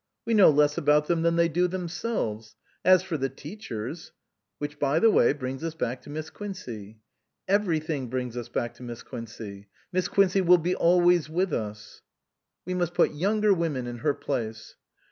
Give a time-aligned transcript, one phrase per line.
[0.25, 2.55] We know less about them than they do themselves.
[2.83, 4.13] As for the teachers
[4.57, 6.97] ""Which by the way brings us back to Miss Quincey.""
[7.57, 9.67] Everything brings us back to Miss Quincey.
[9.93, 12.01] Miss Quincey will be always with us.""
[12.65, 14.75] We must put younger women in her place."